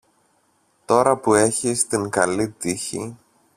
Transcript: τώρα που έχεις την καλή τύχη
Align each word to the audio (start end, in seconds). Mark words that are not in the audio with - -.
τώρα 0.85 1.17
που 1.17 1.33
έχεις 1.33 1.87
την 1.87 2.09
καλή 2.09 2.49
τύχη 2.49 3.17